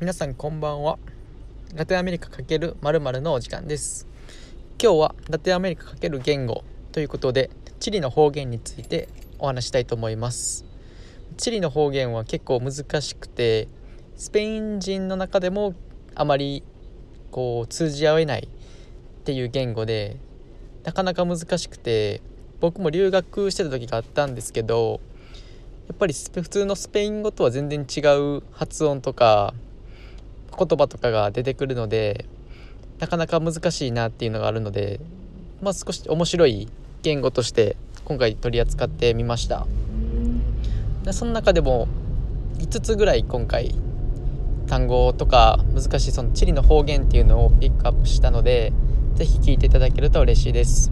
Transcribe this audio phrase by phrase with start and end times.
[0.00, 0.96] 皆さんこんばんは。
[1.74, 4.06] ラテンアメリカ×〇〇のお時間です。
[4.80, 7.50] 今日はラテンアメリカ×言語ということで
[7.80, 9.08] チリの方言について
[9.40, 10.64] お話したいと思います。
[11.36, 13.66] チリの方言は結構難しくて
[14.14, 15.74] スペイン人の中でも
[16.14, 16.62] あまり
[17.32, 20.20] こう通じ合えないっていう言語で
[20.84, 22.22] なかなか難しくて
[22.60, 25.00] 僕も留学してた時があったんですけど
[25.88, 27.98] やっぱり普通のスペイン語とは全然違
[28.38, 29.54] う発音とか
[30.56, 32.26] 言葉とかが出てくるので
[32.98, 35.00] なかなか難しいなっていうのがあるので、
[35.62, 36.68] まあ、少し面白い
[37.02, 39.66] 言語として今回取り扱ってみました。
[41.04, 41.88] でその中でも
[42.58, 43.74] 5つぐらい今回
[44.66, 48.72] 単語とか難しいその地理の方言っていうのをピックアップしたので
[49.14, 50.90] 是非聞いていただけると嬉しいです。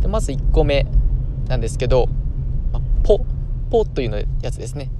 [0.00, 0.86] でまず1個目
[1.48, 2.08] なんですけど
[2.54, 4.90] 「po」po というのやつですね。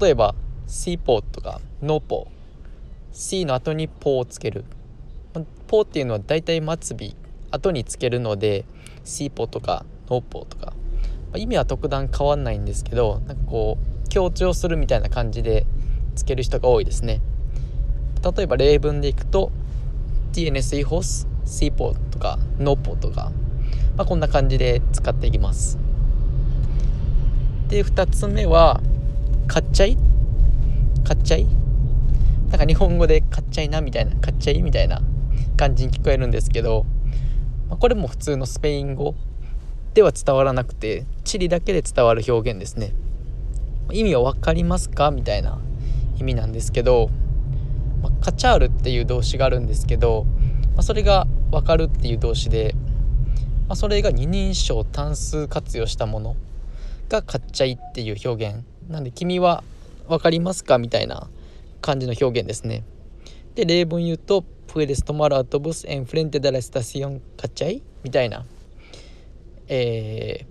[0.00, 0.34] 例えば
[0.66, 2.42] シーポーとかノーポー
[3.12, 4.64] C の後にポをつける。
[5.66, 8.64] ポーっていうのはだいたい末尾後につけるので
[9.04, 10.72] Sí po とか No po とか。
[11.34, 15.66] 意味は特段変わんないんですけどなんかこう強調するみたいな感じで
[16.14, 17.20] つける人が多いですね。
[18.36, 19.50] 例えば例文でいくと
[20.32, 23.32] TNS イホースシーポとかノーポとか、
[23.96, 25.78] まあ、こんな感じで使っていきます。
[27.68, 28.80] で2つ目は
[29.46, 29.96] 買っちゃい
[31.04, 31.46] 買っちゃい？
[32.50, 35.02] なんか日本語で買っちゃいなみたいな買っちゃいみたいな
[35.56, 36.84] 感じに聞こえるんですけど、
[37.68, 39.14] まあ、これも普通のスペイン語
[39.94, 42.92] では伝わらなくてチリだけで伝わる表現ですね。
[43.90, 45.60] 意味は分かりますかみたいな
[46.18, 47.10] 意味なんですけど、
[48.02, 50.24] まあ、カチャールっていう動詞があるんですけど、
[50.74, 52.74] まあ、それが分かるっていう動詞で、
[53.68, 56.36] まあ、それが二人称単数活用したもの
[57.08, 58.64] が買っちゃいっていう表現。
[58.88, 59.62] なんで君は
[60.08, 60.78] 分かりますか？
[60.78, 61.28] みたいな
[61.80, 62.84] 感じの表現ですね。
[63.54, 68.46] で例文言うと「Puedes tomar autobús en frente de la estación cachai」みたいな、
[69.68, 70.46] え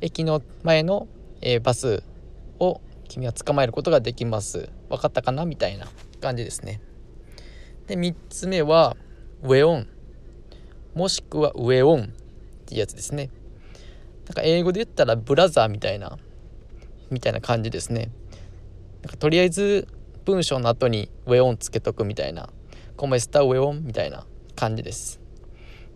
[0.00, 1.08] ー、駅の前の、
[1.40, 2.02] えー、バス
[2.60, 4.68] を君は捕まえることができます。
[4.88, 5.44] 分かったかな？
[5.44, 5.88] みたいな
[6.20, 6.80] 感じですね。
[7.86, 8.96] で3つ目は
[9.42, 9.88] 「ウェオン」
[10.94, 12.06] もしくは「ウェオン」っ
[12.66, 13.30] ていうやつですね。
[14.26, 16.18] なんか英語で言ったらブラザーみたいな。
[17.10, 18.10] みたいな感じですね。
[19.02, 19.88] なんかとりあえず
[20.24, 22.50] 文章の後にウェオンつけとくみたいな。
[22.96, 24.24] コメスタウェオンみたいな
[24.54, 25.20] 感じです。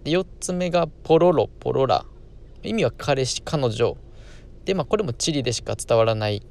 [0.04, 2.04] で4つ目がポロロポロラ
[2.62, 3.96] 意味は彼氏彼女。
[4.66, 6.42] でまあこれもチリでしか伝わらない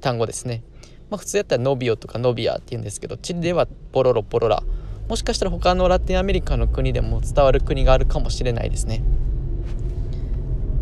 [0.00, 0.62] 単語ですね。
[1.10, 4.62] まあ普通やったらノビオとかノビアって言うんですけどチリではポロロポロラ
[5.08, 9.02] もしかしたら他のラテンアメリカの国でも伝わる国があるかもしれないですね。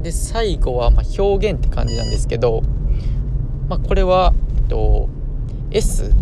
[0.02, 2.62] で最後はま表現って感じなんですけど、
[3.68, 5.08] まあ、これは、えっと、
[5.70, 6.12] S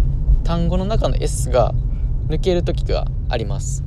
[0.45, 1.73] 単語の中の S が
[2.29, 3.83] 抜ける時があります。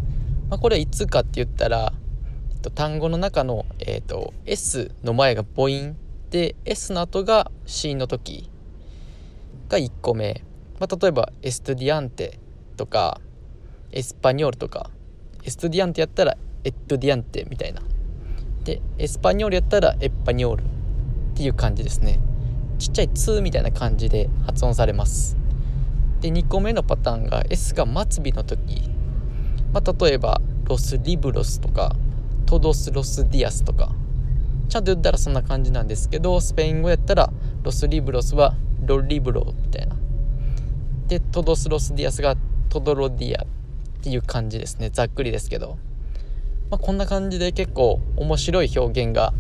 [0.50, 1.94] まあ、これはいつかって言ったら、
[2.52, 5.96] えっと、単語の中の、えっと、S の前が母音
[6.30, 8.50] で S の後が C の時
[9.70, 10.44] が1個目、
[10.80, 12.40] まあ、例えば estudiante
[12.78, 13.22] とか
[13.92, 14.90] español とか
[15.44, 17.82] estudiante やったらエットディアンテみたいな
[18.64, 20.66] で español やったらエッパニョールっ
[21.36, 22.20] ていう感じですね。
[22.80, 25.38] ちっちゃい「2」みたいな感じで発音されます。
[26.22, 28.90] で2個目のパターンが S が末尾の時、
[29.74, 33.94] まあ、例えば「los libros」とか「todos los días」とか。
[34.70, 39.96] ちゃんと言ったらそんな感じなんですけどスペイン語やったら「los libros」は「lo libro」みたいな。
[41.08, 43.48] で todos los díasが「todo lo día」っ
[44.02, 44.90] ていう感じですね。
[44.90, 45.78] ざっくりですけど。
[46.74, 49.32] まあ、こんな感じで結構面白い表現が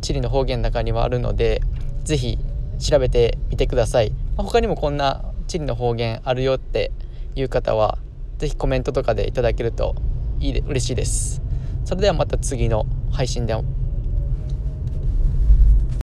[0.00, 1.62] チリの方言の中にはあるので
[2.02, 2.40] 是非
[2.80, 6.90] 調べてみてください、まあ、他にもこんな地理の方言あるよって
[7.36, 7.98] いう方は
[8.38, 9.94] 是非コメントとかでいただけると
[10.40, 11.40] いいで嬉しいです。
[11.84, 13.54] それではまた次の配信で